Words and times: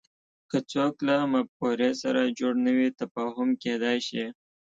که 0.49 0.57
څوک 0.71 0.93
له 1.07 1.15
مفکورې 1.33 1.91
سره 2.01 2.33
جوړ 2.39 2.53
نه 2.65 2.71
وي 2.77 2.89
تفاهم 3.01 3.49
کېدای 3.63 3.97
شي 4.07 4.25